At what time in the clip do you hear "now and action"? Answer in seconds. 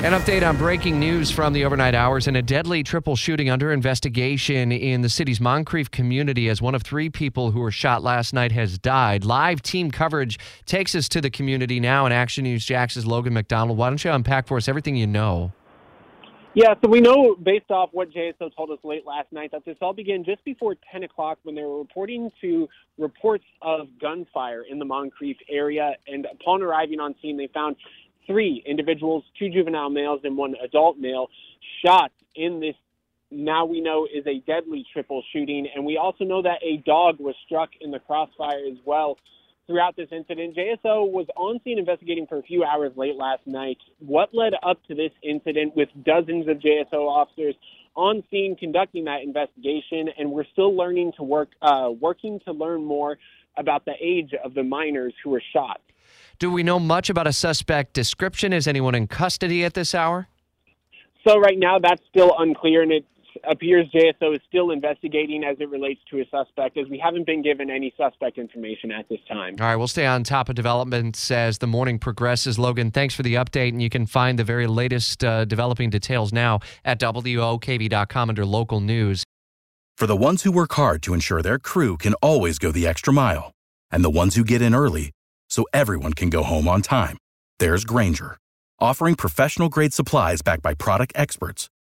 11.80-12.44